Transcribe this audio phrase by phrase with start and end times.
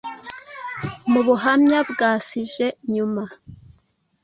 [1.11, 3.23] Mu buhamya bwa Suge nyuma